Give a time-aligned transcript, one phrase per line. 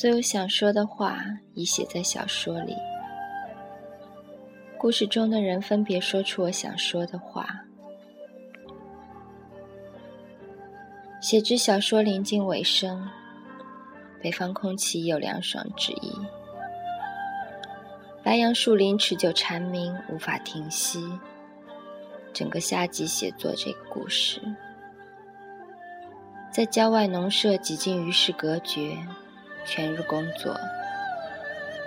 [0.00, 2.74] 所有想说的话已写在小说里。
[4.78, 7.46] 故事中的人分别说出我想说的话。
[11.20, 13.06] 写至小说临近尾声，
[14.22, 16.10] 北方空气有凉爽之意。
[18.22, 21.12] 白杨树林持久蝉鸣，无法停息。
[22.32, 24.40] 整个夏季写作这个故事，
[26.50, 28.96] 在郊外农舍几近与世隔绝，
[29.70, 30.58] 全日工作。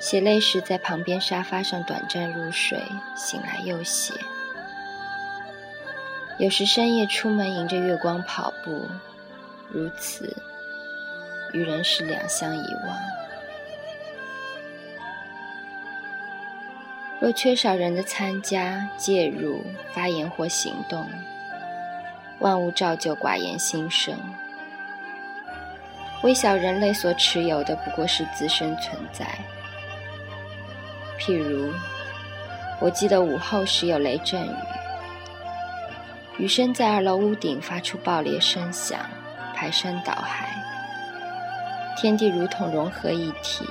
[0.00, 2.80] 写累时，在旁边沙发上短暂入睡，
[3.16, 4.14] 醒来又写。
[6.38, 8.86] 有时深夜出门，迎着月光跑步。
[9.70, 10.36] 如此，
[11.52, 12.96] 与人是两相遗忘。
[17.20, 21.08] 若缺少人的参加、介入、发言或行动，
[22.40, 24.16] 万物照旧寡言心生。
[26.24, 29.26] 微小人类所持有的不过是自身存在。
[31.20, 31.70] 譬如，
[32.80, 34.54] 我记得午后时有雷阵雨，
[36.38, 38.98] 雨声在二楼屋顶发出爆裂声响。
[39.56, 40.52] 排山倒海，
[41.96, 43.64] 天地如同融合一体。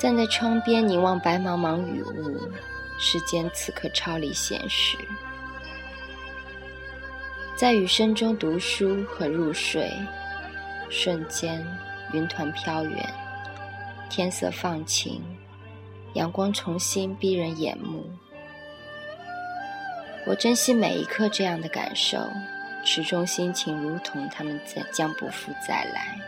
[0.00, 2.50] 站在窗边凝望白茫茫雨雾，
[2.98, 4.98] 时间此刻超离现实。
[7.54, 9.92] 在雨声中读书和入睡，
[10.90, 11.66] 瞬间
[12.12, 13.06] 云团飘远，
[14.08, 15.22] 天色放晴，
[16.14, 18.04] 阳光重新逼人眼目。
[20.26, 22.18] 我珍惜每一刻这样的感受。
[22.86, 26.20] 池中心情如同他们再将不复再来。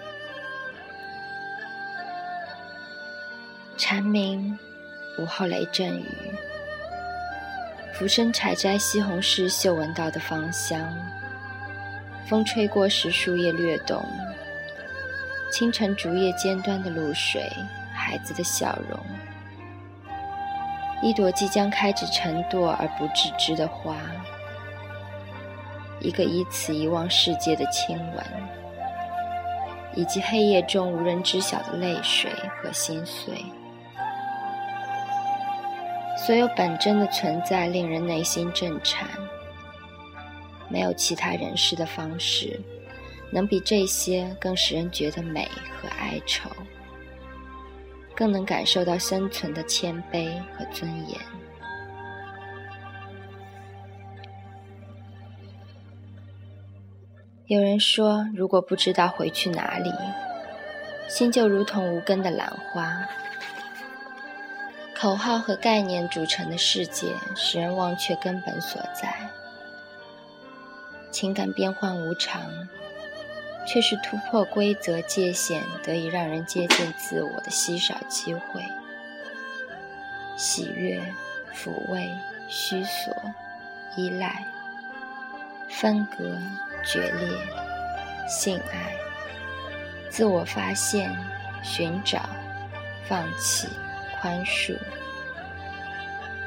[3.77, 4.59] 蝉鸣，
[5.19, 6.07] 午后雷阵雨，
[7.93, 10.91] 浮生采摘西红柿嗅闻到的芳香。
[12.27, 14.03] 风吹过时，树叶略动。
[15.51, 17.51] 清晨竹叶尖端的露水，
[17.95, 18.99] 孩子的笑容。
[21.03, 23.97] 一朵即将开始成朵而不自知的花。
[26.01, 28.25] 一个以此遗忘世界的亲吻，
[29.95, 32.31] 以及黑夜中无人知晓的泪水
[32.63, 33.45] 和心碎。
[36.17, 39.07] 所有本真的存在令人内心震颤，
[40.69, 42.61] 没有其他人世的方式
[43.31, 45.49] 能比这些更使人觉得美
[45.81, 46.51] 和哀愁，
[48.15, 51.19] 更能感受到生存的谦卑和尊严。
[57.47, 59.93] 有人说，如果不知道回去哪里，
[61.09, 63.07] 心就如同无根的兰花。
[64.95, 69.15] 口号和概念组成的世界，使人忘却根本所在。
[71.13, 72.43] 情感变幻无常，
[73.67, 78.63] 却是突破规则界限，得以让人接近自我的稀少机会。
[80.37, 81.03] 喜悦、
[81.55, 82.11] 抚慰、
[82.49, 83.15] 虚索、
[83.97, 84.45] 依赖、
[85.69, 86.39] 分隔。
[86.89, 87.37] 决裂、
[88.29, 88.95] 性爱、
[90.09, 91.13] 自我发现、
[91.65, 92.21] 寻找、
[93.09, 93.67] 放弃、
[94.21, 94.79] 宽恕，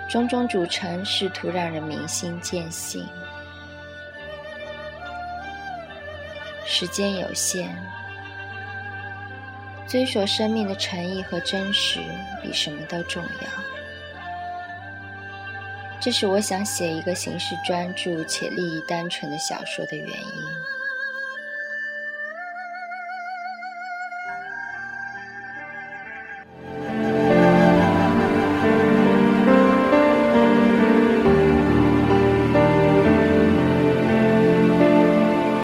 [0.08, 3.06] 种种组成，试图让人明心见性。
[6.72, 7.68] 时间有限，
[9.88, 12.00] 追索生命的诚意和真实，
[12.44, 13.50] 比什么都重要。
[16.00, 20.79] 这是我想写一个形式专注且利益单纯的小说的原因。